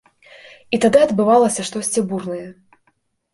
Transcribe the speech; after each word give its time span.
І 0.77 0.79
тады 0.85 0.99
адбывалася 1.07 1.67
штосьці 1.69 2.05
бурнае. 2.13 2.41